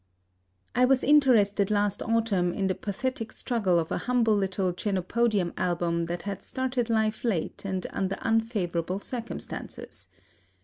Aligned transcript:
I 0.73 0.83
was 0.83 1.03
interested 1.03 1.69
last 1.69 2.01
autumn 2.01 2.51
in 2.53 2.65
the 2.65 2.73
pathetic 2.73 3.31
struggle 3.31 3.77
of 3.77 3.91
a 3.91 3.99
humble 3.99 4.35
little 4.35 4.73
Chenopodium 4.73 5.53
album 5.57 6.05
that 6.05 6.23
had 6.23 6.41
started 6.41 6.89
life 6.89 7.23
late 7.23 7.63
and 7.65 7.85
under 7.91 8.15
unfavorable 8.15 8.97
circumstances. 8.97 10.07